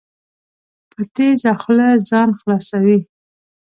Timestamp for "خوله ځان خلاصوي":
1.61-2.97